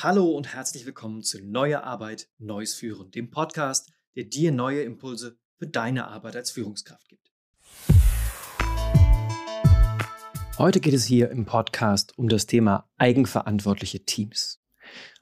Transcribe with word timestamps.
Hallo 0.00 0.30
und 0.30 0.54
herzlich 0.54 0.86
willkommen 0.86 1.24
zu 1.24 1.44
Neue 1.44 1.82
Arbeit, 1.82 2.28
Neues 2.38 2.72
Führen, 2.74 3.10
dem 3.10 3.32
Podcast, 3.32 3.90
der 4.14 4.22
dir 4.22 4.52
neue 4.52 4.82
Impulse 4.82 5.40
für 5.56 5.66
deine 5.66 6.06
Arbeit 6.06 6.36
als 6.36 6.52
Führungskraft 6.52 7.08
gibt. 7.08 7.32
Heute 10.56 10.78
geht 10.78 10.94
es 10.94 11.04
hier 11.04 11.30
im 11.30 11.46
Podcast 11.46 12.16
um 12.16 12.28
das 12.28 12.46
Thema 12.46 12.88
eigenverantwortliche 12.96 14.04
Teams. 14.04 14.62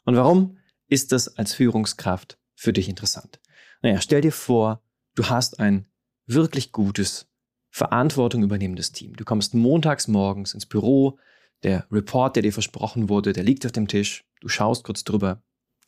Und 0.05 0.15
warum 0.15 0.59
ist 0.89 1.11
das 1.11 1.39
als 1.39 1.55
Führungskraft 1.55 2.39
für 2.55 2.75
dich 2.75 2.91
interessant? 2.91 3.41
Naja, 3.81 4.03
stell 4.03 4.21
dir 4.21 4.33
vor, 4.33 4.83
du 5.15 5.31
hast 5.31 5.59
ein 5.59 5.89
wirklich 6.27 6.73
gutes, 6.73 7.31
Verantwortung 7.71 8.43
übernehmendes 8.43 8.93
Team. 8.93 9.17
Du 9.17 9.25
kommst 9.25 9.55
montags 9.55 10.07
morgens 10.07 10.53
ins 10.53 10.67
Büro, 10.67 11.19
der 11.63 11.87
Report, 11.91 12.37
der 12.37 12.43
dir 12.43 12.53
versprochen 12.53 13.09
wurde, 13.09 13.33
der 13.33 13.45
liegt 13.45 13.65
auf 13.67 13.73
dem 13.73 13.89
Tisch. 13.89 14.25
Du 14.41 14.49
schaust 14.49 14.85
kurz 14.85 15.05
drüber, 15.05 15.43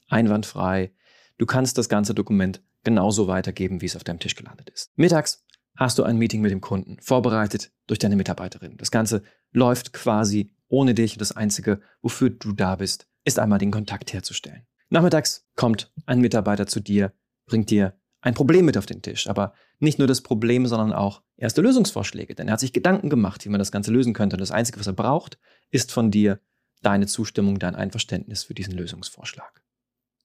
einwandfrei. 0.09 0.93
Du 1.37 1.47
kannst 1.47 1.79
das 1.79 1.89
ganze 1.89 2.15
Dokument 2.15 2.63
genauso 2.85 3.29
weitergeben, 3.29 3.81
wie 3.81 3.87
es 3.87 3.97
auf 3.97 4.05
deinem 4.05 4.19
Tisch 4.19 4.35
gelandet 4.35 4.71
ist. 4.71 4.91
Mittags 4.97 5.45
hast 5.77 5.99
du 5.99 6.03
ein 6.03 6.17
Meeting 6.17 6.41
mit 6.41 6.51
dem 6.51 6.61
Kunden, 6.61 6.99
vorbereitet 7.01 7.71
durch 7.87 7.99
deine 7.99 8.17
Mitarbeiterin. 8.17 8.77
Das 8.77 8.91
Ganze 8.91 9.23
läuft 9.53 9.93
quasi 9.93 10.51
ohne 10.69 10.95
dich. 10.95 11.17
Das 11.19 11.33
Einzige, 11.33 11.81
wofür 12.03 12.31
du 12.31 12.53
da 12.53 12.77
bist, 12.77 13.07
ist 13.25 13.39
einmal 13.39 13.59
den 13.59 13.71
Kontakt 13.71 14.13
herzustellen. 14.13 14.67
Nachmittags 14.91 15.47
kommt 15.55 15.93
ein 16.07 16.21
Mitarbeiter 16.21 16.67
zu 16.67 16.81
dir, 16.81 17.13
bringt 17.47 17.71
dir 17.71 17.98
ein 18.21 18.35
Problem 18.35 18.65
mit 18.65 18.77
auf 18.77 18.87
den 18.87 19.03
Tisch. 19.03 19.29
Aber 19.29 19.53
nicht 19.79 19.99
nur 19.99 20.09
das 20.09 20.23
Problem, 20.23 20.67
sondern 20.67 20.93
auch 20.93 21.23
erste 21.37 21.61
Lösungsvorschläge. 21.63 22.35
Denn 22.35 22.49
er 22.49 22.55
hat 22.55 22.61
sich 22.61 22.73
Gedanken 22.73 23.11
gemacht, 23.11 23.45
wie 23.45 23.49
man 23.49 23.59
das 23.59 23.73
Ganze 23.73 23.93
lösen 23.93 24.13
könnte. 24.13 24.37
Und 24.37 24.41
das 24.41 24.51
Einzige, 24.51 24.81
was 24.81 24.87
er 24.87 24.93
braucht, 24.93 25.39
ist 25.71 25.93
von 25.93 26.11
dir 26.11 26.41
deine 26.83 27.07
Zustimmung, 27.07 27.59
dein 27.59 27.75
Einverständnis 27.75 28.45
für 28.45 28.55
diesen 28.55 28.75
Lösungsvorschlag. 28.75 29.63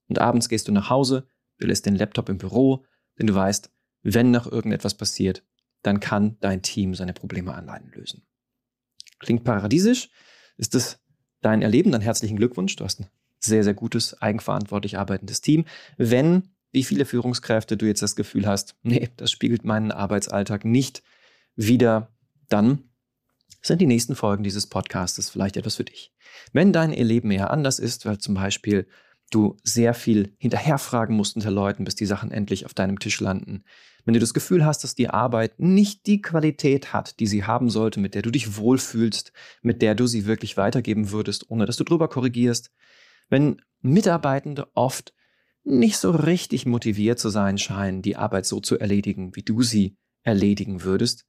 Und 0.07 0.20
abends 0.20 0.49
gehst 0.49 0.67
du 0.67 0.71
nach 0.71 0.89
Hause, 0.89 1.27
du 1.59 1.67
lässt 1.67 1.85
den 1.85 1.95
Laptop 1.95 2.29
im 2.29 2.37
Büro, 2.37 2.85
denn 3.20 3.27
du 3.27 3.35
weißt, 3.35 3.71
wenn 4.03 4.31
noch 4.31 4.51
irgendetwas 4.51 4.96
passiert, 4.96 5.43
dann 5.81 5.99
kann 5.99 6.37
dein 6.40 6.62
Team 6.62 6.96
seine 6.96 7.13
Probleme 7.13 7.53
allein 7.53 7.91
lösen. 7.93 8.25
Klingt 9.20 9.43
paradiesisch? 9.43 10.09
Ist 10.57 10.75
es 10.75 10.99
dein 11.41 11.62
Erleben? 11.62 11.91
Dann 11.91 12.01
herzlichen 12.01 12.37
Glückwunsch. 12.37 12.75
Du 12.75 12.84
hast 12.84 12.99
ein 12.99 13.07
sehr, 13.40 13.63
sehr 13.63 13.73
gutes, 13.73 14.21
eigenverantwortlich 14.21 14.98
arbeitendes 14.98 15.41
Team. 15.41 15.65
Wenn 15.98 16.52
wie 16.74 16.84
viele 16.84 17.05
Führungskräfte 17.05 17.77
du 17.77 17.85
jetzt 17.85 18.02
das 18.02 18.18
Gefühl 18.18 18.46
hast, 18.46 18.76
nee, 18.82 19.10
das 19.16 19.32
spiegelt 19.32 19.63
meinen 19.63 19.91
Arbeitsalltag 19.91 20.66
nicht 20.66 21.04
wieder, 21.55 22.12
dann 22.49 22.90
sind 23.62 23.80
die 23.80 23.85
nächsten 23.85 24.15
Folgen 24.15 24.43
dieses 24.43 24.68
Podcasts 24.68 25.30
vielleicht 25.30 25.55
etwas 25.55 25.76
für 25.76 25.85
dich. 25.85 26.12
Wenn 26.52 26.74
dein 26.74 26.91
Erleben 26.91 27.32
eher 27.32 27.52
anders 27.52 27.80
ist, 27.80 28.05
weil 28.05 28.18
zum 28.18 28.34
Beispiel 28.34 28.88
du 29.30 29.55
sehr 29.63 29.93
viel 29.93 30.35
hinterherfragen 30.38 31.15
musst 31.15 31.35
unter 31.35 31.52
Leuten, 31.52 31.85
bis 31.85 31.96
die 31.96 32.05
Sachen 32.05 32.32
endlich 32.32 32.65
auf 32.65 32.74
deinem 32.74 32.99
Tisch 32.99 33.21
landen, 33.21 33.63
wenn 34.05 34.15
du 34.15 34.20
das 34.20 34.34
Gefühl 34.34 34.65
hast, 34.65 34.84
dass 34.84 34.96
die 34.96 35.10
Arbeit 35.10 35.60
nicht 35.60 36.08
die 36.08 36.21
Qualität 36.21 36.91
hat, 36.91 37.20
die 37.20 37.27
sie 37.27 37.46
haben 37.46 37.70
sollte, 37.70 37.99
mit 37.99 38.15
der 38.15 38.21
du 38.21 38.32
dich 38.32 38.58
wohlfühlst, 38.58 39.32
mit 39.62 39.82
der 39.82 39.96
du 39.96 40.08
sie 40.08 40.26
wirklich 40.26 40.58
weitergeben 40.58 41.12
würdest, 41.12 41.49
ohne 41.49 41.65
dass 41.65 41.77
du 41.77 41.84
drüber 41.84 42.10
korrigierst, 42.10 42.71
wenn 43.30 43.62
Mitarbeitende 43.82 44.68
oft 44.74 45.13
nicht 45.63 45.97
so 45.97 46.11
richtig 46.11 46.65
motiviert 46.65 47.19
zu 47.19 47.29
sein 47.29 47.57
scheinen, 47.57 48.01
die 48.01 48.15
Arbeit 48.15 48.45
so 48.45 48.59
zu 48.59 48.77
erledigen, 48.77 49.35
wie 49.35 49.43
du 49.43 49.61
sie 49.61 49.97
erledigen 50.23 50.83
würdest, 50.83 51.25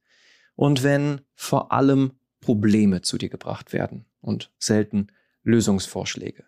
und 0.55 0.83
wenn 0.83 1.21
vor 1.35 1.71
allem 1.71 2.13
Probleme 2.39 3.01
zu 3.01 3.17
dir 3.17 3.29
gebracht 3.29 3.73
werden 3.73 4.05
und 4.21 4.51
selten 4.57 5.07
Lösungsvorschläge, 5.43 6.45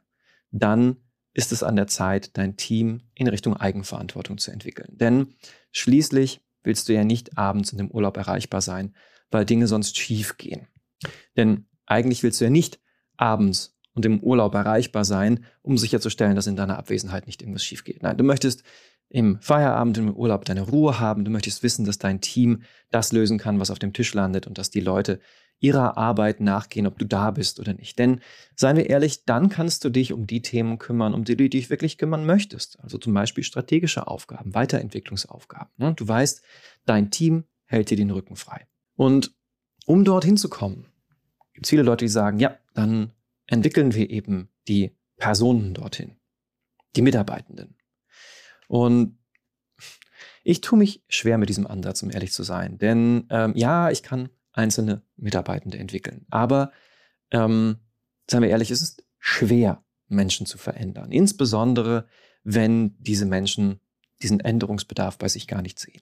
dann 0.51 0.97
ist 1.33 1.51
es 1.51 1.61
an 1.61 1.75
der 1.75 1.87
Zeit, 1.87 2.37
dein 2.37 2.57
Team 2.57 3.01
in 3.13 3.27
Richtung 3.27 3.55
Eigenverantwortung 3.55 4.37
zu 4.37 4.51
entwickeln. 4.51 4.97
Denn 4.97 5.35
schließlich 5.71 6.41
willst 6.63 6.89
du 6.89 6.93
ja 6.93 7.03
nicht 7.03 7.37
abends 7.37 7.71
in 7.71 7.77
dem 7.77 7.91
Urlaub 7.91 8.17
erreichbar 8.17 8.61
sein, 8.61 8.95
weil 9.29 9.45
Dinge 9.45 9.67
sonst 9.67 9.97
schief 9.97 10.37
gehen. 10.37 10.67
Denn 11.35 11.67
eigentlich 11.85 12.23
willst 12.23 12.41
du 12.41 12.45
ja 12.45 12.49
nicht 12.49 12.79
abends 13.17 13.76
und 13.97 14.05
im 14.05 14.19
Urlaub 14.19 14.53
erreichbar 14.53 15.03
sein, 15.03 15.43
um 15.63 15.77
sicherzustellen, 15.77 16.35
dass 16.35 16.45
in 16.45 16.55
deiner 16.55 16.77
Abwesenheit 16.77 17.25
nicht 17.25 17.41
irgendwas 17.41 17.63
schief 17.63 17.83
geht. 17.83 18.03
Nein, 18.03 18.15
du 18.15 18.23
möchtest 18.23 18.63
im 19.09 19.39
Feierabend, 19.41 19.97
im 19.97 20.15
Urlaub 20.15 20.45
deine 20.45 20.61
Ruhe 20.61 20.99
haben. 20.99 21.25
Du 21.25 21.31
möchtest 21.31 21.63
wissen, 21.63 21.83
dass 21.83 21.97
dein 21.97 22.21
Team 22.21 22.61
das 22.91 23.11
lösen 23.11 23.39
kann, 23.39 23.59
was 23.59 23.71
auf 23.71 23.79
dem 23.79 23.93
Tisch 23.93 24.13
landet 24.13 24.45
und 24.45 24.59
dass 24.59 24.69
die 24.69 24.81
Leute 24.81 25.19
ihrer 25.59 25.97
Arbeit 25.97 26.39
nachgehen, 26.41 26.85
ob 26.85 26.99
du 26.99 27.05
da 27.05 27.31
bist 27.31 27.59
oder 27.59 27.73
nicht. 27.73 27.97
Denn 27.97 28.21
seien 28.55 28.77
wir 28.77 28.87
ehrlich, 28.87 29.25
dann 29.25 29.49
kannst 29.49 29.83
du 29.83 29.89
dich 29.89 30.13
um 30.13 30.27
die 30.27 30.43
Themen 30.43 30.77
kümmern, 30.77 31.15
um 31.15 31.23
die 31.23 31.35
du 31.35 31.49
dich 31.49 31.71
wirklich 31.71 31.97
kümmern 31.97 32.27
möchtest. 32.27 32.79
Also 32.81 32.99
zum 32.99 33.15
Beispiel 33.15 33.43
strategische 33.43 34.05
Aufgaben, 34.05 34.53
Weiterentwicklungsaufgaben. 34.53 35.71
Ne? 35.77 35.95
Du 35.95 36.07
weißt, 36.07 36.43
dein 36.85 37.09
Team 37.09 37.45
hält 37.65 37.89
dir 37.89 37.97
den 37.97 38.11
Rücken 38.11 38.35
frei. 38.35 38.67
Und 38.95 39.33
um 39.87 40.03
dorthin 40.05 40.37
zu 40.37 40.49
kommen, 40.49 40.85
gibt 41.53 41.65
es 41.65 41.71
viele 41.71 41.81
Leute, 41.81 42.05
die 42.05 42.09
sagen, 42.09 42.39
ja, 42.39 42.57
dann 42.75 43.13
entwickeln 43.47 43.93
wir 43.93 44.09
eben 44.09 44.49
die 44.67 44.95
Personen 45.17 45.73
dorthin, 45.73 46.17
die 46.95 47.01
Mitarbeitenden. 47.01 47.75
Und 48.67 49.17
ich 50.43 50.61
tue 50.61 50.79
mich 50.79 51.03
schwer 51.09 51.37
mit 51.37 51.49
diesem 51.49 51.67
Ansatz, 51.67 52.03
um 52.03 52.11
ehrlich 52.11 52.31
zu 52.31 52.43
sein. 52.43 52.77
Denn 52.77 53.27
ähm, 53.29 53.53
ja, 53.55 53.89
ich 53.89 54.03
kann 54.03 54.29
einzelne 54.53 55.01
Mitarbeitende 55.15 55.77
entwickeln. 55.77 56.25
Aber 56.29 56.71
ähm, 57.31 57.79
seien 58.29 58.41
wir 58.41 58.49
ehrlich, 58.49 58.71
es 58.71 58.81
ist 58.81 59.03
schwer, 59.19 59.83
Menschen 60.07 60.45
zu 60.45 60.57
verändern. 60.57 61.11
Insbesondere, 61.11 62.07
wenn 62.43 62.95
diese 62.99 63.25
Menschen 63.25 63.79
diesen 64.21 64.39
Änderungsbedarf 64.39 65.17
bei 65.17 65.27
sich 65.27 65.47
gar 65.47 65.61
nicht 65.61 65.79
sehen. 65.79 66.01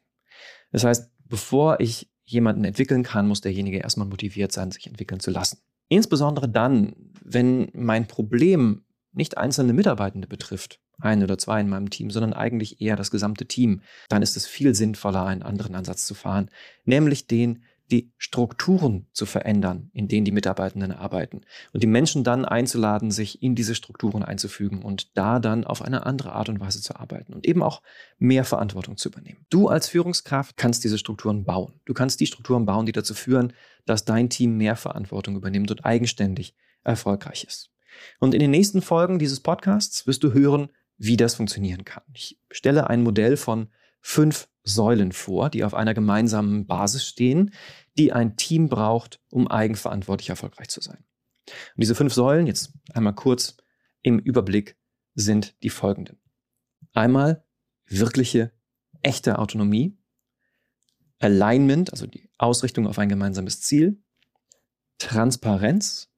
Das 0.71 0.83
heißt, 0.83 1.09
bevor 1.25 1.79
ich 1.79 2.11
jemanden 2.23 2.63
entwickeln 2.63 3.03
kann, 3.03 3.27
muss 3.27 3.41
derjenige 3.41 3.79
erstmal 3.79 4.07
motiviert 4.07 4.51
sein, 4.51 4.71
sich 4.71 4.87
entwickeln 4.87 5.19
zu 5.19 5.31
lassen. 5.31 5.59
Insbesondere 5.87 6.49
dann, 6.49 6.95
wenn 7.23 7.69
mein 7.73 8.07
Problem 8.07 8.83
nicht 9.13 9.37
einzelne 9.37 9.73
Mitarbeitende 9.73 10.27
betrifft, 10.27 10.79
ein 10.99 11.23
oder 11.23 11.37
zwei 11.37 11.61
in 11.61 11.69
meinem 11.69 11.89
Team, 11.89 12.09
sondern 12.09 12.33
eigentlich 12.33 12.81
eher 12.81 12.95
das 12.95 13.11
gesamte 13.11 13.45
Team, 13.45 13.81
dann 14.09 14.21
ist 14.21 14.37
es 14.37 14.47
viel 14.47 14.75
sinnvoller, 14.75 15.25
einen 15.25 15.43
anderen 15.43 15.75
Ansatz 15.75 16.05
zu 16.05 16.13
fahren, 16.13 16.49
nämlich 16.85 17.27
den, 17.27 17.63
die 17.91 18.11
Strukturen 18.17 19.07
zu 19.11 19.25
verändern, 19.25 19.89
in 19.93 20.07
denen 20.07 20.25
die 20.25 20.31
Mitarbeitenden 20.31 20.91
arbeiten 20.91 21.41
und 21.71 21.83
die 21.83 21.87
Menschen 21.87 22.23
dann 22.23 22.43
einzuladen, 22.45 23.11
sich 23.11 23.43
in 23.43 23.55
diese 23.55 23.75
Strukturen 23.75 24.23
einzufügen 24.23 24.81
und 24.81 25.15
da 25.17 25.39
dann 25.39 25.63
auf 25.63 25.81
eine 25.81 26.05
andere 26.05 26.33
Art 26.33 26.49
und 26.49 26.59
Weise 26.59 26.81
zu 26.81 26.95
arbeiten 26.95 27.33
und 27.33 27.45
eben 27.45 27.61
auch 27.61 27.81
mehr 28.17 28.43
Verantwortung 28.43 28.97
zu 28.97 29.09
übernehmen. 29.09 29.45
Du 29.49 29.67
als 29.67 29.87
Führungskraft 29.87 30.57
kannst 30.57 30.83
diese 30.83 30.97
Strukturen 30.97 31.43
bauen. 31.43 31.73
Du 31.85 31.93
kannst 31.93 32.19
die 32.19 32.27
Strukturen 32.27 32.65
bauen, 32.65 32.85
die 32.85 32.91
dazu 32.91 33.13
führen, 33.13 33.53
dass 33.85 34.05
dein 34.05 34.29
Team 34.29 34.57
mehr 34.57 34.75
Verantwortung 34.75 35.35
übernimmt 35.35 35.69
und 35.69 35.85
eigenständig 35.85 36.55
erfolgreich 36.83 37.43
ist. 37.43 37.71
Und 38.19 38.33
in 38.33 38.39
den 38.39 38.51
nächsten 38.51 38.81
Folgen 38.81 39.19
dieses 39.19 39.39
Podcasts 39.39 40.07
wirst 40.07 40.23
du 40.23 40.33
hören, 40.33 40.69
wie 40.97 41.17
das 41.17 41.35
funktionieren 41.35 41.85
kann. 41.85 42.03
Ich 42.13 42.39
stelle 42.51 42.89
ein 42.89 43.03
Modell 43.03 43.37
von 43.37 43.69
fünf 44.01 44.47
Säulen 44.65 45.11
vor, 45.11 45.49
die 45.49 45.63
auf 45.63 45.73
einer 45.73 45.93
gemeinsamen 45.93 46.65
Basis 46.65 47.05
stehen, 47.05 47.53
die 47.97 48.11
ein 48.11 48.35
Team 48.35 48.67
braucht, 48.67 49.21
um 49.29 49.47
eigenverantwortlich 49.47 50.29
erfolgreich 50.29 50.67
zu 50.69 50.81
sein. 50.81 51.05
Und 51.47 51.81
diese 51.81 51.95
fünf 51.95 52.13
Säulen, 52.13 52.47
jetzt 52.47 52.73
einmal 52.93 53.13
kurz 53.13 53.57
im 54.01 54.19
Überblick, 54.19 54.75
sind 55.13 55.55
die 55.63 55.69
folgenden. 55.69 56.19
Einmal 56.93 57.45
wirkliche, 57.85 58.51
echte 59.01 59.39
Autonomie, 59.39 59.97
Alignment, 61.19 61.91
also 61.91 62.07
die 62.07 62.29
Ausrichtung 62.37 62.87
auf 62.87 62.99
ein 62.99 63.09
gemeinsames 63.09 63.61
Ziel, 63.61 64.03
Transparenz, 64.97 66.11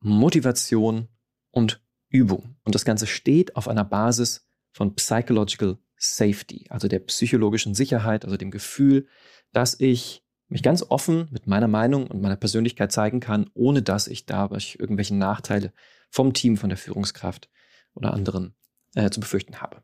Motivation 0.00 1.08
und 1.50 1.82
Übung. 2.08 2.56
Und 2.64 2.74
das 2.74 2.84
Ganze 2.84 3.06
steht 3.06 3.56
auf 3.56 3.66
einer 3.66 3.84
Basis 3.84 4.46
von 4.72 4.94
Psychological 4.94 5.78
Safety, 5.98 6.66
also 6.70 6.88
der 6.88 7.00
psychologischen 7.00 7.74
Sicherheit, 7.74 8.24
also 8.24 8.36
dem 8.36 8.50
Gefühl, 8.50 9.06
dass 9.52 9.78
ich 9.80 10.22
mich 10.48 10.62
ganz 10.62 10.82
offen 10.82 11.28
mit 11.30 11.46
meiner 11.46 11.68
Meinung 11.68 12.06
und 12.06 12.22
meiner 12.22 12.36
Persönlichkeit 12.36 12.92
zeigen 12.92 13.20
kann, 13.20 13.50
ohne 13.54 13.82
dass 13.82 14.08
ich 14.08 14.24
dadurch 14.24 14.76
irgendwelche 14.78 15.14
Nachteile 15.14 15.72
vom 16.10 16.32
Team, 16.32 16.56
von 16.56 16.70
der 16.70 16.78
Führungskraft 16.78 17.50
oder 17.94 18.14
anderen 18.14 18.54
äh, 18.94 19.10
zu 19.10 19.20
befürchten 19.20 19.60
habe. 19.60 19.82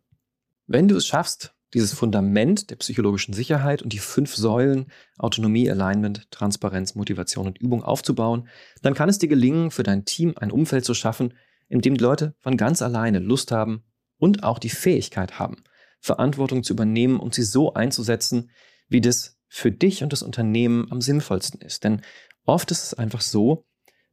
Wenn 0.67 0.89
du 0.89 0.97
es 0.97 1.07
schaffst, 1.07 1.55
dieses 1.75 1.93
Fundament 1.93 2.71
der 2.71 2.77
psychologischen 2.77 3.35
Sicherheit 3.35 3.83
und 3.83 3.93
die 3.93 3.99
fünf 3.99 4.35
Säulen 4.35 4.87
Autonomie, 5.19 5.69
Alignment, 5.69 6.31
Transparenz, 6.31 6.95
Motivation 6.95 7.47
und 7.47 7.59
Übung 7.59 7.83
aufzubauen, 7.83 8.49
dann 8.81 8.95
kann 8.95 9.09
es 9.09 9.19
dir 9.19 9.29
gelingen, 9.29 9.71
für 9.71 9.83
dein 9.83 10.05
Team 10.05 10.35
ein 10.37 10.53
Umfeld 10.53 10.85
zu 10.85 10.95
schaffen, 10.95 11.35
in 11.69 11.81
dem 11.81 11.97
die 11.97 12.05
Leute 12.05 12.35
von 12.39 12.57
ganz 12.57 12.81
alleine 12.81 13.19
Lust 13.19 13.51
haben 13.51 13.83
und 14.19 14.45
auch 14.45 14.61
die 14.61 14.71
Fähigkeit 14.71 15.39
haben, 15.39 15.65
Verantwortung 16.05 16.63
zu 16.63 16.75
übernehmen 16.75 17.19
und 17.19 17.35
sie 17.35 17.45
so 17.45 17.73
einzusetzen, 17.73 18.51
wie 18.89 19.01
das 19.01 19.39
für 19.49 19.73
dich 19.73 20.03
und 20.03 20.13
das 20.13 20.23
Unternehmen 20.23 20.87
am 20.93 21.01
sinnvollsten 21.01 21.63
ist. 21.63 21.83
Denn 21.83 22.03
oft 22.45 22.71
ist 22.71 22.85
es 22.85 22.93
einfach 22.93 23.23
so, 23.23 23.65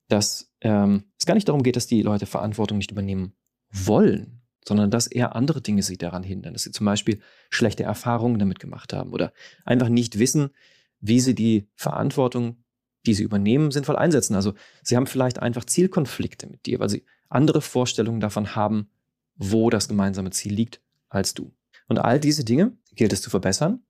dass 0.07 0.53
ähm, 0.61 1.11
es 1.19 1.25
gar 1.25 1.33
nicht 1.33 1.49
darum 1.49 1.63
geht, 1.63 1.75
dass 1.75 1.87
die 1.87 2.01
Leute 2.01 2.27
Verantwortung 2.27 2.77
nicht 2.77 2.91
übernehmen 2.91 3.33
wollen, 3.73 4.41
sondern 4.65 4.89
dass 4.89 5.07
eher 5.07 5.35
andere 5.35 5.61
Dinge 5.61 5.83
sie 5.83 5.97
daran 5.97 6.23
hindern, 6.23 6.53
dass 6.53 6.63
sie 6.63 6.71
zum 6.71 6.85
Beispiel 6.85 7.19
schlechte 7.49 7.83
Erfahrungen 7.83 8.39
damit 8.39 8.61
gemacht 8.61 8.93
haben 8.93 9.11
oder 9.11 9.33
einfach 9.65 9.89
nicht 9.89 10.17
wissen, 10.17 10.51
wie 11.01 11.19
sie 11.19 11.35
die 11.35 11.67
Verantwortung, 11.75 12.63
die 13.05 13.15
sie 13.15 13.23
übernehmen, 13.23 13.69
sinnvoll 13.69 13.97
einsetzen. 13.97 14.35
Also 14.35 14.53
sie 14.81 14.95
haben 14.95 15.07
vielleicht 15.07 15.39
einfach 15.39 15.65
Zielkonflikte 15.65 16.47
mit 16.47 16.65
dir, 16.67 16.79
weil 16.79 16.89
sie 16.89 17.03
andere 17.27 17.59
Vorstellungen 17.59 18.21
davon 18.21 18.55
haben, 18.55 18.89
wo 19.35 19.69
das 19.69 19.89
gemeinsame 19.89 20.29
Ziel 20.29 20.53
liegt, 20.53 20.81
als 21.09 21.33
du. 21.33 21.51
Und 21.91 21.99
all 21.99 22.21
diese 22.21 22.45
Dinge 22.45 22.71
gilt 22.95 23.11
es 23.11 23.21
zu 23.21 23.29
verbessern. 23.29 23.83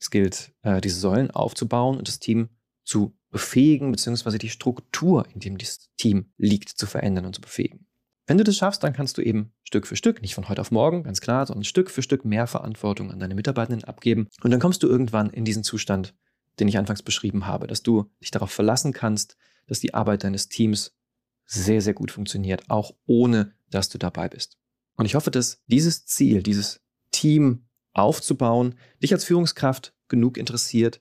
Es 0.00 0.08
gilt, 0.08 0.54
äh, 0.62 0.80
diese 0.80 0.98
Säulen 0.98 1.30
aufzubauen 1.30 1.98
und 1.98 2.08
das 2.08 2.18
Team 2.18 2.48
zu 2.82 3.14
befähigen, 3.28 3.92
beziehungsweise 3.92 4.38
die 4.38 4.48
Struktur, 4.48 5.26
in 5.34 5.40
dem 5.40 5.58
das 5.58 5.90
Team 5.98 6.32
liegt, 6.38 6.70
zu 6.70 6.86
verändern 6.86 7.26
und 7.26 7.34
zu 7.34 7.42
befähigen. 7.42 7.86
Wenn 8.26 8.38
du 8.38 8.44
das 8.44 8.56
schaffst, 8.56 8.82
dann 8.82 8.94
kannst 8.94 9.18
du 9.18 9.20
eben 9.20 9.52
Stück 9.64 9.86
für 9.86 9.96
Stück, 9.96 10.22
nicht 10.22 10.34
von 10.34 10.48
heute 10.48 10.62
auf 10.62 10.70
morgen, 10.70 11.02
ganz 11.02 11.20
klar, 11.20 11.44
sondern 11.44 11.64
Stück 11.64 11.90
für 11.90 12.00
Stück 12.00 12.24
mehr 12.24 12.46
Verantwortung 12.46 13.10
an 13.10 13.20
deine 13.20 13.34
Mitarbeitenden 13.34 13.84
abgeben. 13.84 14.28
Und 14.42 14.50
dann 14.50 14.58
kommst 14.58 14.82
du 14.82 14.88
irgendwann 14.88 15.28
in 15.28 15.44
diesen 15.44 15.62
Zustand, 15.62 16.14
den 16.58 16.68
ich 16.68 16.78
anfangs 16.78 17.02
beschrieben 17.02 17.46
habe, 17.46 17.66
dass 17.66 17.82
du 17.82 18.10
dich 18.22 18.30
darauf 18.30 18.50
verlassen 18.50 18.94
kannst, 18.94 19.36
dass 19.66 19.78
die 19.78 19.92
Arbeit 19.92 20.24
deines 20.24 20.48
Teams 20.48 20.96
sehr, 21.44 21.82
sehr 21.82 21.92
gut 21.92 22.12
funktioniert, 22.12 22.70
auch 22.70 22.94
ohne 23.04 23.52
dass 23.68 23.90
du 23.90 23.98
dabei 23.98 24.30
bist. 24.30 24.56
Und 24.96 25.04
ich 25.04 25.16
hoffe, 25.16 25.30
dass 25.30 25.60
dieses 25.66 26.06
Ziel, 26.06 26.42
dieses 26.42 26.81
Team 27.22 27.68
aufzubauen, 27.92 28.74
dich 29.00 29.12
als 29.12 29.24
Führungskraft 29.24 29.94
genug 30.08 30.36
interessiert, 30.36 31.00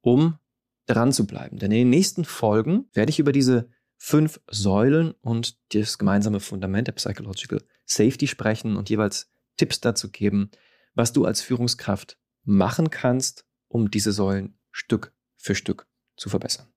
um 0.00 0.38
dran 0.86 1.12
zu 1.12 1.26
bleiben. 1.26 1.58
Denn 1.58 1.72
in 1.72 1.78
den 1.78 1.90
nächsten 1.90 2.24
Folgen 2.24 2.88
werde 2.92 3.10
ich 3.10 3.18
über 3.18 3.32
diese 3.32 3.68
fünf 3.96 4.40
Säulen 4.48 5.10
und 5.22 5.58
das 5.74 5.98
gemeinsame 5.98 6.38
Fundament 6.38 6.86
der 6.86 6.92
Psychological 6.92 7.64
Safety 7.84 8.28
sprechen 8.28 8.76
und 8.76 8.90
jeweils 8.90 9.28
Tipps 9.56 9.80
dazu 9.80 10.08
geben, 10.08 10.52
was 10.94 11.12
du 11.12 11.24
als 11.24 11.40
Führungskraft 11.40 12.16
machen 12.44 12.90
kannst, 12.90 13.44
um 13.66 13.90
diese 13.90 14.12
Säulen 14.12 14.60
Stück 14.70 15.12
für 15.36 15.56
Stück 15.56 15.88
zu 16.16 16.28
verbessern. 16.28 16.68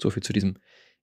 So 0.00 0.10
viel 0.10 0.22
zu 0.22 0.32
diesem 0.32 0.58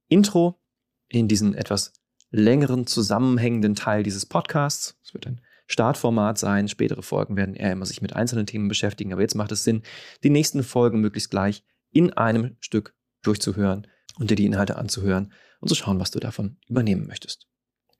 Intro 0.07 0.61
in 1.09 1.27
diesen 1.27 1.55
etwas 1.55 1.91
längeren 2.29 2.87
zusammenhängenden 2.87 3.75
Teil 3.75 4.03
dieses 4.03 4.25
Podcasts. 4.25 4.97
Es 5.03 5.13
wird 5.13 5.27
ein 5.27 5.41
Startformat 5.67 6.37
sein. 6.37 6.67
Spätere 6.67 7.01
Folgen 7.01 7.35
werden 7.35 7.55
eher 7.55 7.71
immer 7.71 7.85
sich 7.85 8.01
mit 8.01 8.15
einzelnen 8.15 8.45
Themen 8.45 8.67
beschäftigen. 8.67 9.13
Aber 9.13 9.21
jetzt 9.21 9.35
macht 9.35 9.51
es 9.51 9.63
Sinn, 9.63 9.83
die 10.23 10.29
nächsten 10.29 10.63
Folgen 10.63 10.99
möglichst 10.99 11.31
gleich 11.31 11.63
in 11.91 12.13
einem 12.13 12.57
Stück 12.59 12.95
durchzuhören 13.21 13.87
und 14.19 14.29
dir 14.29 14.35
die 14.35 14.45
Inhalte 14.45 14.77
anzuhören 14.77 15.31
und 15.59 15.69
zu 15.69 15.75
schauen, 15.75 15.99
was 15.99 16.11
du 16.11 16.19
davon 16.19 16.57
übernehmen 16.67 17.07
möchtest. 17.07 17.47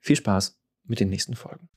Viel 0.00 0.16
Spaß 0.16 0.58
mit 0.84 1.00
den 1.00 1.08
nächsten 1.08 1.34
Folgen. 1.34 1.68